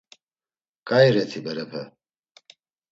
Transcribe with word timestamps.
Ǩai 0.87 1.07
reti 1.13 1.39
berepe? 1.45 1.83